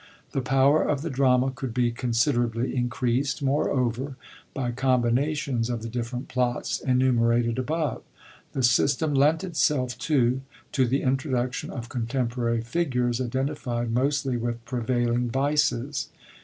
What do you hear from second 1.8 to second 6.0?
considerably increast, moreover, by combinations of the